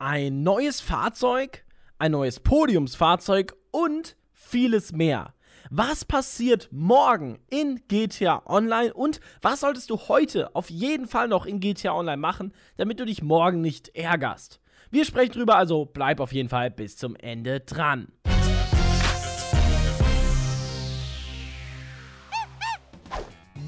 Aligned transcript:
ein 0.00 0.42
neues 0.42 0.80
Fahrzeug, 0.80 1.62
ein 1.98 2.12
neues 2.12 2.40
Podiumsfahrzeug 2.40 3.54
und 3.70 4.16
vieles 4.32 4.92
mehr. 4.92 5.34
Was 5.68 6.06
passiert 6.06 6.70
morgen 6.72 7.38
in 7.50 7.82
GTA 7.86 8.42
Online 8.46 8.94
und 8.94 9.20
was 9.42 9.60
solltest 9.60 9.90
du 9.90 9.98
heute 10.08 10.56
auf 10.56 10.70
jeden 10.70 11.06
Fall 11.06 11.28
noch 11.28 11.44
in 11.44 11.60
GTA 11.60 11.92
Online 11.92 12.16
machen, 12.16 12.54
damit 12.78 12.98
du 12.98 13.04
dich 13.04 13.22
morgen 13.22 13.60
nicht 13.60 13.94
ärgerst? 13.94 14.62
Wir 14.90 15.04
sprechen 15.04 15.32
drüber, 15.32 15.56
also 15.56 15.84
bleib 15.84 16.20
auf 16.20 16.32
jeden 16.32 16.48
Fall 16.48 16.70
bis 16.70 16.96
zum 16.96 17.14
Ende 17.14 17.60
dran. 17.60 18.08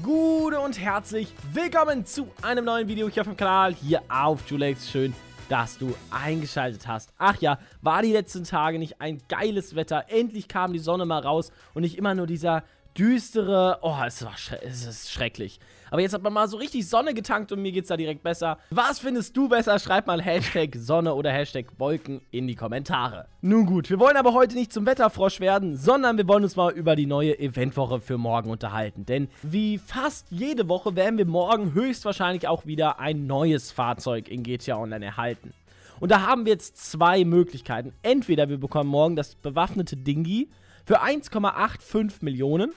Gute 0.01 0.59
und 0.59 0.79
herzlich 0.79 1.31
willkommen 1.53 2.07
zu 2.07 2.27
einem 2.41 2.65
neuen 2.65 2.87
Video 2.87 3.07
hier 3.07 3.21
auf 3.21 3.27
dem 3.27 3.37
Kanal, 3.37 3.75
hier 3.75 4.01
auf 4.09 4.49
Julex. 4.49 4.89
Schön, 4.89 5.13
dass 5.49 5.77
du 5.77 5.95
eingeschaltet 6.09 6.87
hast. 6.87 7.13
Ach 7.17 7.39
ja, 7.41 7.59
war 7.81 8.01
die 8.01 8.11
letzten 8.11 8.43
Tage 8.43 8.79
nicht 8.79 9.01
ein 9.01 9.21
geiles 9.27 9.75
Wetter? 9.75 10.05
Endlich 10.07 10.47
kam 10.47 10.73
die 10.73 10.79
Sonne 10.79 11.05
mal 11.05 11.19
raus 11.21 11.51
und 11.73 11.81
nicht 11.81 11.97
immer 11.97 12.15
nur 12.15 12.27
dieser 12.27 12.63
düstere. 12.97 13.79
Oh, 13.81 13.95
es, 14.05 14.23
war 14.23 14.33
es 14.61 14.85
ist 14.85 15.11
schrecklich. 15.11 15.59
Aber 15.91 16.01
jetzt 16.01 16.13
hat 16.13 16.23
man 16.23 16.33
mal 16.33 16.47
so 16.47 16.57
richtig 16.57 16.87
Sonne 16.87 17.13
getankt 17.13 17.51
und 17.51 17.61
mir 17.61 17.71
geht's 17.71 17.89
da 17.89 17.97
direkt 17.97 18.23
besser. 18.23 18.57
Was 18.71 18.99
findest 18.99 19.37
du 19.37 19.47
besser? 19.47 19.77
Schreib 19.77 20.07
mal 20.07 20.21
Hashtag 20.21 20.75
Sonne 20.75 21.13
oder 21.13 21.31
Hashtag 21.31 21.67
Wolken 21.77 22.21
in 22.31 22.47
die 22.47 22.55
Kommentare. 22.55 23.27
Nun 23.41 23.65
gut, 23.67 23.89
wir 23.89 23.99
wollen 23.99 24.17
aber 24.17 24.33
heute 24.33 24.55
nicht 24.55 24.73
zum 24.73 24.85
Wetterfrosch 24.85 25.39
werden, 25.39 25.77
sondern 25.77 26.17
wir 26.17 26.27
wollen 26.27 26.43
uns 26.43 26.55
mal 26.55 26.71
über 26.71 26.95
die 26.95 27.05
neue 27.05 27.37
Eventwoche 27.37 27.99
für 27.99 28.17
morgen 28.17 28.49
unterhalten. 28.49 29.05
Denn 29.05 29.27
wie 29.43 29.77
fast 29.77 30.27
jede 30.31 30.67
Woche 30.67 30.95
werden 30.95 31.17
wir 31.17 31.25
morgen 31.25 31.73
höchstwahrscheinlich 31.73 32.47
auch 32.47 32.65
wieder 32.65 32.99
ein 32.99 33.27
neues 33.27 33.71
Fahrzeug 33.71 34.29
in 34.29 34.43
GTA 34.43 34.77
Online 34.77 35.05
erhalten. 35.05 35.53
Und 35.99 36.09
da 36.09 36.25
haben 36.25 36.45
wir 36.45 36.53
jetzt 36.53 36.77
zwei 36.77 37.23
Möglichkeiten. 37.23 37.93
Entweder 38.01 38.49
wir 38.49 38.57
bekommen 38.57 38.89
morgen 38.89 39.15
das 39.15 39.35
bewaffnete 39.35 39.95
Dingi 39.95 40.49
für 40.85 41.01
1,85 41.01 42.15
Millionen 42.21 42.73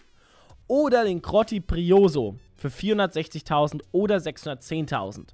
oder 0.69 1.05
den 1.05 1.22
Crotti 1.22 1.61
Prioso 1.61 2.36
für 2.56 2.69
460.000 2.69 3.83
oder 3.92 4.17
610.000. 4.17 5.27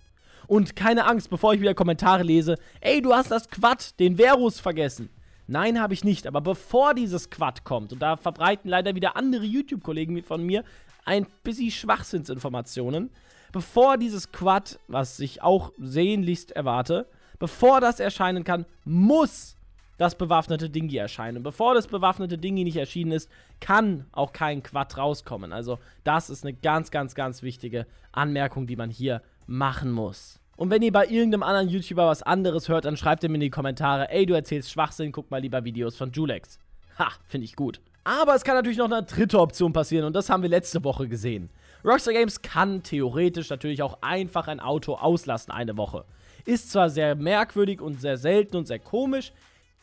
Und 0.47 0.77
keine 0.77 1.07
Angst, 1.07 1.31
bevor 1.31 1.55
ich 1.55 1.61
wieder 1.61 1.75
Kommentare 1.75 2.23
lese, 2.23 2.57
ey, 2.81 3.01
du 3.01 3.15
hast 3.15 3.31
das 3.31 3.49
Quad, 3.49 3.99
den 4.01 4.17
Verus 4.17 4.61
vergessen. 4.61 5.09
Nein, 5.47 5.81
habe 5.81 5.95
ich 5.95 6.05
nicht, 6.05 6.27
aber 6.27 6.41
bevor 6.41 6.95
dieses 6.95 7.31
Quad 7.31 7.65
kommt, 7.65 7.93
und 7.93 8.01
da 8.01 8.17
verbreiten 8.17 8.69
leider 8.69 8.95
wieder 8.95 9.17
andere 9.17 9.45
YouTube-Kollegen 9.45 10.23
von 10.23 10.43
mir 10.43 10.65
ein 11.05 11.27
bisschen 11.43 11.71
Schwachsinnsinformationen, 11.71 13.11
bevor 13.53 13.99
dieses 13.99 14.33
Quad, 14.33 14.79
was 14.89 15.19
ich 15.21 15.43
auch 15.43 15.73
sehnlichst 15.79 16.53
erwarte, 16.53 17.07
bevor 17.39 17.81
das 17.81 18.01
erscheinen 18.01 18.45
kann, 18.45 18.67
muss 18.85 19.57
das 20.03 20.17
bewaffnete 20.17 20.69
Dingi 20.69 20.97
erscheinen. 20.97 21.39
Und 21.39 21.43
bevor 21.43 21.75
das 21.75 21.87
bewaffnete 21.87 22.37
Dingi 22.39 22.65
nicht 22.65 22.77
erschienen 22.77 23.13
ist, 23.13 23.31
kann 23.61 24.07
auch 24.13 24.33
kein 24.33 24.63
Quad 24.63 24.99
rauskommen. 24.99 25.53
Also 25.53 25.79
das 26.05 26.29
ist 26.29 26.45
eine 26.45 26.53
ganz, 26.53 26.91
ganz, 26.91 27.15
ganz 27.15 27.43
wichtige 27.43 27.87
Anmerkung, 28.13 28.67
die 28.67 28.77
man 28.77 28.91
hier 28.91 29.23
machen 29.47 29.91
muss. 29.91 30.41
Und 30.57 30.71
wenn 30.71 30.83
ihr 30.83 30.93
bei 30.93 31.07
irgendeinem 31.07 31.43
anderen 31.43 31.69
YouTuber 31.69 32.07
was 32.07 32.23
anderes 32.23 32.69
hört, 32.69 32.85
dann 32.85 32.97
schreibt 32.97 33.23
ihr 33.23 33.31
mir 33.31 33.37
in 33.37 33.41
die 33.41 33.51
Kommentare, 33.51 34.11
ey, 34.11 34.27
du 34.27 34.35
erzählst 34.35 34.71
Schwachsinn, 34.71 35.13
guck 35.13 35.31
mal 35.31 35.41
lieber 35.41 35.65
Videos 35.65 35.97
von 35.97 36.13
Julex. 36.13 36.59
Ha, 36.99 37.09
finde 37.27 37.47
ich 37.47 37.57
gut. 37.57 37.81
Aber 38.05 38.35
es 38.35 38.45
kann 38.45 38.57
natürlich 38.57 38.79
noch 38.79 38.91
eine 38.91 39.03
dritte 39.03 39.41
Option 39.41 39.73
passieren 39.73 40.05
und 40.05 40.15
das 40.15 40.29
haben 40.29 40.43
wir 40.43 40.51
letzte 40.51 40.85
Woche 40.85 41.09
gesehen. 41.09 41.51
Rockstar 41.85 42.15
Games 42.15 42.43
kann 42.43 42.83
theoretisch 42.83 43.51
natürlich 43.51 43.83
auch 43.83 43.99
einfach 44.03 44.49
ein 44.49 44.61
Auto 44.61 44.95
auslassen 44.95 45.53
eine 45.53 45.77
Woche. 45.77 46.05
Ist 46.45 46.71
zwar 46.71 46.91
sehr 46.91 47.15
merkwürdig 47.15 47.81
und 47.81 48.01
sehr 48.01 48.17
selten 48.17 48.57
und 48.57 48.67
sehr 48.67 48.81
komisch, 48.81 49.33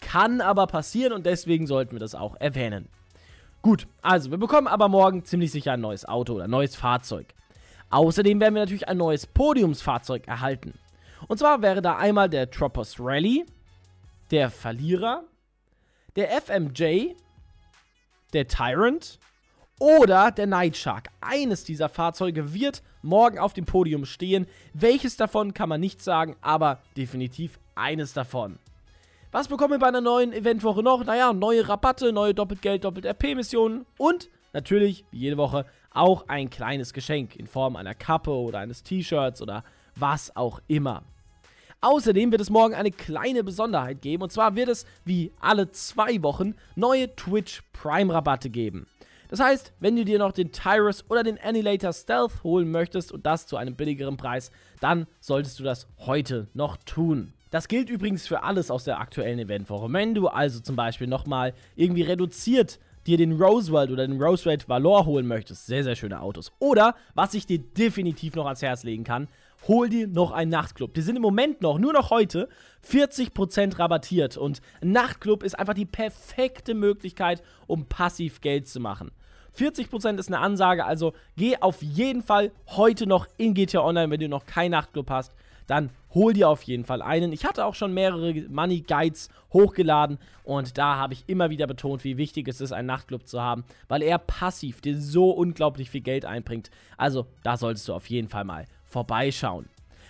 kann 0.02 0.42
aber 0.42 0.67
passieren 0.67 1.14
und 1.14 1.25
deswegen 1.25 1.67
sollten 1.67 1.94
wir 1.94 2.00
das 2.00 2.16
auch 2.16 2.36
erwähnen. 2.39 2.89
Gut, 3.61 3.88
also 4.02 4.31
wir 4.31 4.38
bekommen 4.38 4.67
aber 4.67 4.88
morgen 4.88 5.25
ziemlich 5.25 5.52
sicher 5.52 5.73
ein 5.73 5.81
neues 5.81 6.05
Auto 6.05 6.33
oder 6.33 6.45
ein 6.45 6.49
neues 6.49 6.76
Fahrzeug. 6.76 7.33
Außerdem 7.89 8.39
werden 8.39 8.54
wir 8.55 8.61
natürlich 8.61 8.88
ein 8.88 8.98
neues 8.98 9.27
Podiumsfahrzeug 9.27 10.27
erhalten. 10.27 10.73
Und 11.27 11.39
zwar 11.39 11.61
wäre 11.61 11.82
da 11.82 11.98
einmal 11.98 12.30
der 12.30 12.49
Troppers 12.49 12.95
Rally, 12.99 13.45
der 14.32 14.49
Verlierer, 14.49 15.23
der 16.15 16.30
FMJ, 16.42 17.15
der 18.33 18.48
Tyrant 18.48 19.20
oder 19.80 20.32
der 20.32 20.48
Nightshark. 20.48 21.09
Eines 21.20 21.64
dieser 21.64 21.89
Fahrzeuge 21.89 22.54
wird 22.54 22.83
morgen 23.02 23.39
auf 23.39 23.54
dem 23.54 23.65
Podium 23.65 24.05
stehen. 24.05 24.48
Welches 24.73 25.17
davon 25.17 25.54
kann 25.54 25.70
man 25.70 25.82
nicht 25.82 26.02
sagen, 26.02 26.36
aber 26.42 26.82
definitiv 26.95 27.59
eines 27.76 28.14
davon. 28.14 28.59
Was 29.31 29.47
bekommen 29.47 29.73
wir 29.73 29.79
bei 29.79 29.87
einer 29.87 30.01
neuen 30.01 30.33
Eventwoche 30.33 30.81
noch? 30.81 31.05
Naja, 31.05 31.33
neue 31.33 31.69
Rabatte, 31.69 32.11
neue 32.11 32.33
Doppelgeld, 32.33 32.83
Doppelt-RP-Missionen 32.83 33.85
und 33.99 34.27
natürlich, 34.53 35.05
wie 35.11 35.19
jede 35.19 35.37
Woche, 35.37 35.67
auch 35.91 36.27
ein 36.27 36.49
kleines 36.49 36.93
Geschenk 36.93 37.35
in 37.35 37.45
Form 37.45 37.75
einer 37.75 37.93
Kappe 37.93 38.31
oder 38.31 38.57
eines 38.57 38.81
T-Shirts 38.81 39.43
oder 39.43 39.63
was 39.95 40.35
auch 40.35 40.61
immer. 40.65 41.03
Außerdem 41.79 42.31
wird 42.31 42.41
es 42.41 42.49
morgen 42.49 42.73
eine 42.73 42.89
kleine 42.89 43.43
Besonderheit 43.43 44.01
geben 44.01 44.23
und 44.23 44.31
zwar 44.31 44.55
wird 44.55 44.69
es 44.69 44.87
wie 45.05 45.31
alle 45.39 45.69
zwei 45.69 46.23
Wochen 46.23 46.55
neue 46.75 47.15
Twitch 47.15 47.61
Prime 47.71 48.11
Rabatte 48.11 48.49
geben. 48.49 48.87
Das 49.27 49.39
heißt, 49.39 49.73
wenn 49.79 49.95
du 49.95 50.05
dir 50.05 50.17
noch 50.17 50.31
den 50.31 50.51
Tyrus 50.51 51.05
oder 51.07 51.21
den 51.21 51.39
Annihilator 51.39 51.93
Stealth 51.93 52.43
holen 52.43 52.71
möchtest 52.71 53.11
und 53.11 53.27
das 53.27 53.45
zu 53.45 53.57
einem 53.57 53.75
billigeren 53.75 54.17
Preis, 54.17 54.49
dann 54.79 55.05
solltest 55.19 55.59
du 55.59 55.63
das 55.63 55.87
heute 55.99 56.47
noch 56.55 56.77
tun. 56.77 57.33
Das 57.52 57.67
gilt 57.67 57.89
übrigens 57.89 58.27
für 58.27 58.43
alles 58.43 58.70
aus 58.70 58.83
der 58.83 58.99
aktuellen 58.99 59.39
Eventwoche. 59.39 59.92
Wenn 59.92 60.14
du 60.14 60.27
also 60.27 60.60
zum 60.60 60.76
Beispiel 60.76 61.08
nochmal 61.08 61.54
irgendwie 61.76 62.04
reduziert 62.04 62.80
dir 63.08 63.17
den 63.17 63.42
Roseworld 63.42 63.89
oder 63.89 64.05
den 64.05 64.21
Roseworld 64.21 64.70
Valor 64.70 65.05
holen 65.05 65.26
möchtest, 65.26 65.65
sehr, 65.65 65.83
sehr 65.83 65.95
schöne 65.95 66.21
Autos. 66.21 66.52
Oder, 66.59 66.95
was 67.15 67.33
ich 67.33 67.48
dir 67.48 67.58
definitiv 67.58 68.36
noch 68.36 68.45
ans 68.45 68.61
Herz 68.61 68.83
legen 68.83 69.04
kann, 69.04 69.27
hol 69.67 69.89
dir 69.89 70.08
noch 70.08 70.32
einen 70.32 70.52
Nachtclub. 70.52 70.93
Die 70.93 71.02
sind 71.02 71.15
im 71.15 71.23
Moment 71.23 71.61
noch, 71.61 71.80
nur 71.80 71.93
noch 71.93 72.11
heute, 72.11 72.49
40% 72.88 73.80
rabattiert. 73.80 74.38
Und 74.38 74.61
Nachtclub 74.82 75.43
ist 75.43 75.58
einfach 75.58 75.73
die 75.73 75.86
perfekte 75.86 76.76
Möglichkeit, 76.76 77.42
um 77.65 77.86
passiv 77.86 78.42
Geld 78.42 78.67
zu 78.67 78.80
machen. 78.80 79.11
40% 79.58 80.20
ist 80.20 80.27
eine 80.27 80.39
Ansage, 80.39 80.86
also 80.86 81.14
geh 81.36 81.58
auf 81.58 81.82
jeden 81.82 82.21
Fall 82.21 82.52
heute 82.67 83.08
noch 83.08 83.27
in 83.38 83.55
GTA 83.55 83.82
Online, 83.82 84.11
wenn 84.11 84.20
du 84.20 84.30
noch 84.30 84.45
keinen 84.45 84.71
Nachtclub 84.71 85.09
hast 85.09 85.33
dann 85.69 85.91
hol 86.13 86.33
dir 86.33 86.49
auf 86.49 86.63
jeden 86.63 86.85
Fall 86.85 87.02
einen. 87.02 87.31
Ich 87.31 87.45
hatte 87.45 87.65
auch 87.65 87.75
schon 87.75 87.93
mehrere 87.93 88.33
Money 88.49 88.81
Guides 88.81 89.30
hochgeladen 89.53 90.17
und 90.43 90.77
da 90.77 90.95
habe 90.95 91.13
ich 91.13 91.23
immer 91.27 91.49
wieder 91.49 91.67
betont, 91.67 92.03
wie 92.03 92.17
wichtig 92.17 92.47
es 92.47 92.61
ist, 92.61 92.71
einen 92.71 92.87
Nachtclub 92.87 93.27
zu 93.27 93.41
haben, 93.41 93.63
weil 93.87 94.02
er 94.02 94.17
passiv 94.17 94.81
dir 94.81 94.99
so 94.99 95.29
unglaublich 95.29 95.89
viel 95.89 96.02
Geld 96.02 96.25
einbringt. 96.25 96.71
Also 96.97 97.27
da 97.43 97.58
solltest 97.58 97.87
du 97.87 97.93
auf 97.93 98.08
jeden 98.08 98.29
Fall 98.29 98.43
mal 98.43 98.65
vorbeischauen. 98.85 99.67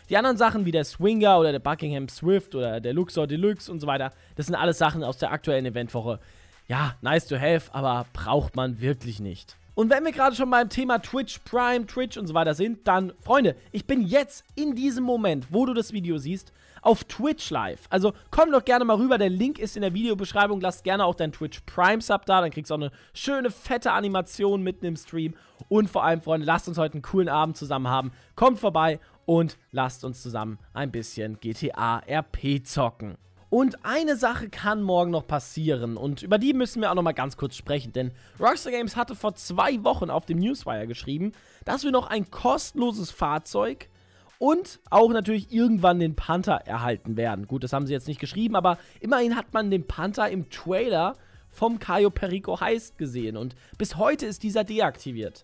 Die 0.09 0.18
anderen 0.18 0.38
Sachen 0.38 0.66
wie 0.66 0.72
der 0.72 0.86
Swinger 0.86 1.38
oder 1.38 1.52
der 1.52 1.59
Buckingham 1.59 2.08
Swift 2.09 2.56
oder 2.56 2.80
der 2.80 2.94
Luxor 2.94 3.28
Deluxe 3.28 3.72
und 3.72 3.80
so 3.80 3.86
weiter, 3.86 4.12
das 4.36 4.48
sind 4.48 4.56
alles 4.56 4.78
Sachen 4.78 5.03
aus 5.03 5.18
der 5.18 5.31
aktuellen 5.31 5.66
Eventwoche. 5.66 6.19
Ja, 6.68 6.96
nice 7.02 7.28
to 7.28 7.38
have, 7.38 7.74
aber 7.74 8.06
braucht 8.14 8.56
man 8.56 8.80
wirklich 8.80 9.19
nicht. 9.19 9.59
Und 9.80 9.90
wenn 9.90 10.04
wir 10.04 10.12
gerade 10.12 10.36
schon 10.36 10.50
beim 10.50 10.68
Thema 10.68 11.00
Twitch 11.00 11.40
Prime, 11.46 11.86
Twitch 11.86 12.18
und 12.18 12.28
so 12.28 12.34
weiter 12.34 12.54
sind, 12.54 12.86
dann, 12.86 13.14
Freunde, 13.22 13.56
ich 13.72 13.88
bin 13.88 14.02
jetzt 14.02 14.44
in 14.56 14.76
diesem 14.76 15.06
Moment, 15.06 15.48
wo 15.52 15.66
du 15.66 15.74
das 15.74 15.94
Video 15.94 16.18
siehst, 16.18 16.52
auf 16.82 17.06
Twitch 17.06 17.50
live. 17.50 17.80
Also 17.90 18.12
komm 18.30 18.52
doch 18.52 18.66
gerne 18.66 18.84
mal 18.84 18.98
rüber, 18.98 19.18
der 19.18 19.30
Link 19.30 19.58
ist 19.58 19.78
in 19.78 19.82
der 19.82 19.94
Videobeschreibung. 19.94 20.60
Lass 20.60 20.84
gerne 20.84 21.06
auch 21.06 21.16
dein 21.16 21.32
Twitch 21.32 21.62
Prime 21.66 22.02
Sub 22.02 22.26
da, 22.26 22.42
dann 22.42 22.52
kriegst 22.52 22.72
du 22.72 22.76
auch 22.76 22.80
eine 22.80 22.92
schöne, 23.14 23.52
fette 23.52 23.94
Animation 23.94 24.64
mitten 24.64 24.84
im 24.84 24.98
Stream. 24.98 25.34
Und 25.70 25.90
vor 25.90 26.04
allem, 26.04 26.20
Freunde, 26.20 26.46
lasst 26.46 26.68
uns 26.68 26.78
heute 26.78 26.96
einen 26.96 27.02
coolen 27.02 27.30
Abend 27.30 27.56
zusammen 27.56 27.88
haben. 27.88 28.12
Kommt 28.36 28.60
vorbei 28.60 29.00
und 29.26 29.58
lasst 29.72 30.04
uns 30.04 30.22
zusammen 30.22 30.60
ein 30.74 30.92
bisschen 30.92 31.40
GTA 31.40 32.00
RP 32.06 32.66
zocken. 32.66 33.16
Und 33.50 33.84
eine 33.84 34.16
Sache 34.16 34.48
kann 34.48 34.84
morgen 34.84 35.10
noch 35.10 35.25
passieren 35.25 35.98
und 35.98 36.22
über 36.22 36.38
die 36.38 36.54
müssen 36.54 36.81
wir 36.81 36.92
auch 36.92 36.96
noch 36.96 37.01
mal 37.01 37.13
ganz 37.13 37.36
kurz 37.36 37.56
sprechen, 37.56 37.94
denn 37.94 38.12
Rockstar 38.40 38.72
Games 38.72 38.96
hatte 38.96 39.16
vor 39.16 39.34
zwei 39.34 39.84
Wochen 39.84 40.12
auf 40.12 40.28
dem 40.28 40.38
Newswire 40.38 40.86
geschrieben, 40.86 41.31
dass 41.66 41.84
wir 41.84 41.92
noch 41.92 42.07
ein 42.07 42.30
kostenloses 42.30 43.10
Fahrzeug 43.10 43.90
und 44.38 44.80
auch 44.92 45.10
natürlich 45.10 45.51
irgendwann 45.51 46.00
den 46.00 46.16
Panther 46.16 46.68
erhalten 46.68 47.18
werden. 47.18 47.48
Gut, 47.48 47.63
das 47.63 47.74
haben 47.74 47.88
sie 47.88 47.94
jetzt 47.94 48.07
nicht 48.07 48.19
geschrieben, 48.19 48.56
aber 48.56 48.78
immerhin 49.00 49.36
hat 49.36 49.51
man 49.51 49.72
den 49.72 49.88
Panther 49.88 50.30
im 50.30 50.51
Trailer 50.51 51.16
vom 51.50 51.80
Cayo 51.80 52.12
Perico 52.12 52.62
Heist 52.62 53.00
gesehen 53.00 53.36
und 53.36 53.56
bis 53.80 53.98
heute 53.98 54.28
ist 54.28 54.44
dieser 54.44 54.63
deaktiviert. 54.63 55.44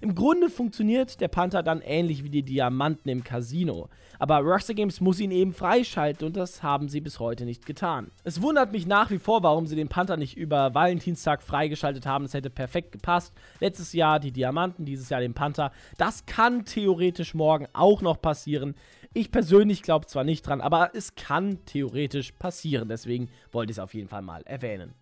Im 0.00 0.14
Grunde 0.14 0.50
funktioniert 0.50 1.20
der 1.20 1.28
Panther 1.28 1.62
dann 1.62 1.80
ähnlich 1.80 2.22
wie 2.22 2.30
die 2.30 2.42
Diamanten 2.42 3.10
im 3.10 3.24
Casino. 3.24 3.88
Aber 4.18 4.38
Rockstar 4.38 4.74
Games 4.74 5.00
muss 5.00 5.20
ihn 5.20 5.30
eben 5.30 5.52
freischalten 5.52 6.26
und 6.26 6.36
das 6.36 6.62
haben 6.62 6.88
sie 6.88 7.00
bis 7.00 7.18
heute 7.18 7.44
nicht 7.44 7.66
getan. 7.66 8.10
Es 8.24 8.42
wundert 8.42 8.72
mich 8.72 8.86
nach 8.86 9.10
wie 9.10 9.18
vor, 9.18 9.42
warum 9.42 9.66
sie 9.66 9.76
den 9.76 9.88
Panther 9.88 10.16
nicht 10.16 10.36
über 10.36 10.74
Valentinstag 10.74 11.42
freigeschaltet 11.42 12.06
haben. 12.06 12.24
Das 12.24 12.34
hätte 12.34 12.50
perfekt 12.50 12.92
gepasst. 12.92 13.32
Letztes 13.60 13.92
Jahr 13.92 14.20
die 14.20 14.32
Diamanten, 14.32 14.84
dieses 14.84 15.08
Jahr 15.08 15.20
den 15.20 15.34
Panther. 15.34 15.72
Das 15.96 16.26
kann 16.26 16.64
theoretisch 16.64 17.34
morgen 17.34 17.66
auch 17.72 18.02
noch 18.02 18.20
passieren. 18.20 18.74
Ich 19.14 19.30
persönlich 19.30 19.82
glaube 19.82 20.06
zwar 20.06 20.24
nicht 20.24 20.46
dran, 20.46 20.60
aber 20.60 20.90
es 20.94 21.14
kann 21.14 21.64
theoretisch 21.64 22.32
passieren. 22.32 22.88
Deswegen 22.88 23.30
wollte 23.50 23.70
ich 23.70 23.76
es 23.76 23.82
auf 23.82 23.94
jeden 23.94 24.08
Fall 24.08 24.22
mal 24.22 24.42
erwähnen. 24.42 24.94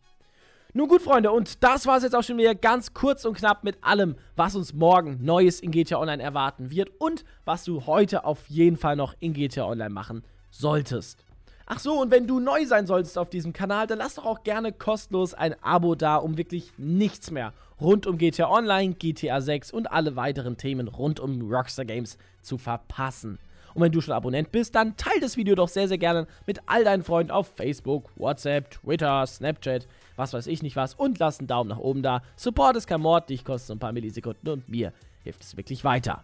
Nun 0.77 0.89
gut, 0.89 1.03
Freunde, 1.03 1.31
und 1.31 1.63
das 1.63 1.87
war 1.87 1.99
es 1.99 2.03
jetzt 2.03 2.17
auch 2.17 2.25
schon 2.25 2.37
wieder 2.37 2.57
ganz 2.57 2.95
kurz 2.95 3.25
und 3.25 3.37
knapp 3.37 3.63
mit 3.63 3.77
allem, 3.81 4.17
was 4.35 4.57
uns 4.57 4.75
morgen 4.75 5.25
Neues 5.25 5.61
in 5.61 5.71
GTA 5.71 6.01
Online 6.01 6.21
erwarten 6.21 6.69
wird 6.69 6.91
und 6.99 7.25
was 7.45 7.63
du 7.63 7.87
heute 7.87 8.25
auf 8.25 8.49
jeden 8.49 8.77
Fall 8.77 8.97
noch 8.97 9.15
in 9.21 9.35
GTA 9.35 9.67
Online 9.67 9.91
machen 9.91 10.25
solltest. 10.51 11.25
Ach 11.67 11.79
so, 11.79 12.01
und 12.01 12.11
wenn 12.11 12.27
du 12.27 12.41
neu 12.41 12.67
sein 12.67 12.89
solltest 12.89 13.17
auf 13.19 13.31
diesem 13.31 13.53
Kanal, 13.53 13.87
dann 13.87 13.99
lass 13.99 14.17
doch 14.17 14.27
auch 14.27 14.43
gerne 14.43 14.73
kostenlos 14.73 15.33
ein 15.33 15.55
Abo 15.63 15.95
da, 15.95 16.17
um 16.17 16.39
wirklich 16.39 16.73
nichts 16.77 17.31
mehr 17.31 17.53
rund 17.81 18.09
um 18.09 18.19
GTA 18.19 18.51
Online, 18.51 18.95
GTA 18.95 19.41
6 19.41 19.71
und 19.71 19.93
alle 19.93 20.17
weiteren 20.17 20.57
Themen 20.57 20.89
rund 20.89 21.21
um 21.21 21.53
Rockstar 21.53 21.85
Games 21.85 22.19
zu 22.43 22.59
verpassen. 22.59 23.39
Und 23.75 23.83
wenn 23.83 23.93
du 23.93 24.01
schon 24.01 24.15
Abonnent 24.15 24.51
bist, 24.51 24.75
dann 24.75 24.97
teile 24.97 25.21
das 25.21 25.37
Video 25.37 25.55
doch 25.55 25.69
sehr, 25.69 25.87
sehr 25.87 25.99
gerne 25.99 26.27
mit 26.47 26.61
all 26.67 26.83
deinen 26.83 27.05
Freunden 27.05 27.31
auf 27.31 27.49
Facebook, 27.55 28.11
WhatsApp, 28.17 28.71
Twitter, 28.71 29.25
Snapchat, 29.27 29.87
was 30.17 30.33
weiß 30.33 30.47
ich 30.47 30.63
nicht 30.63 30.77
was 30.77 30.95
und 30.95 31.19
lass 31.19 31.39
einen 31.39 31.49
Daumen 31.49 31.71
nach 31.71 31.79
oben 31.79 32.03
da. 32.03 32.23
Support 32.37 32.77
ist 32.77 32.87
kein 32.87 33.01
Mord, 33.01 33.31
dich 33.31 33.45
kostet 33.45 33.77
ein 33.77 33.79
paar 33.79 33.93
Millisekunden 33.93 34.49
und 34.53 34.69
mir 34.69 34.93
hilft 35.23 35.43
es 35.43 35.57
wirklich 35.57 35.85
weiter. 35.85 36.23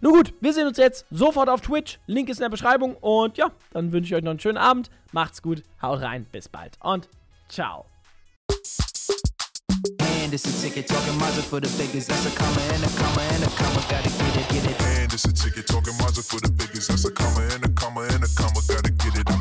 Nun 0.00 0.12
gut, 0.12 0.34
wir 0.40 0.52
sehen 0.52 0.66
uns 0.66 0.76
jetzt 0.76 1.06
sofort 1.10 1.48
auf 1.48 1.62
Twitch. 1.62 1.98
Link 2.06 2.28
ist 2.28 2.38
in 2.38 2.42
der 2.42 2.50
Beschreibung. 2.50 2.96
Und 2.96 3.38
ja, 3.38 3.50
dann 3.72 3.92
wünsche 3.92 4.08
ich 4.08 4.14
euch 4.14 4.22
noch 4.22 4.30
einen 4.30 4.40
schönen 4.40 4.58
Abend. 4.58 4.90
Macht's 5.12 5.40
gut, 5.40 5.62
haut 5.80 6.02
rein, 6.02 6.26
bis 6.32 6.48
bald 6.48 6.76
und 6.80 7.08
ciao. 7.48 7.86
And 10.26 10.34
it's 10.34 10.44
a 10.44 10.50
ticket 10.60 10.88
talking 10.88 11.16
Mazda 11.18 11.42
for 11.42 11.60
the 11.60 11.68
biggest. 11.78 12.08
That's 12.08 12.26
a 12.26 12.30
comma 12.30 12.60
and 12.74 12.84
a 12.84 12.88
comma 12.98 13.22
and 13.32 13.44
a 13.44 13.50
comma. 13.56 13.80
Gotta 13.88 14.10
get 14.10 14.36
it, 14.36 14.48
get 14.48 14.70
it. 14.70 14.82
And 14.82 15.12
it's 15.12 15.24
a 15.24 15.32
ticket 15.32 15.66
talking 15.66 15.96
Mazda 15.98 16.22
for 16.22 16.40
the 16.40 16.50
biggest. 16.50 16.88
That's 16.88 17.04
a 17.04 17.12
comma 17.12 17.42
and 17.54 17.64
a 17.64 17.68
comma 17.68 18.02
and 18.10 18.24
a 18.24 18.28
comma. 18.34 18.60
Gotta 18.66 18.90
get 18.90 19.18
it. 19.18 19.35